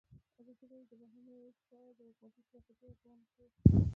[0.39, 3.49] ازادي راډیو د بهرنۍ اړیکې په اړه د حکومتي ستراتیژۍ ارزونه کړې.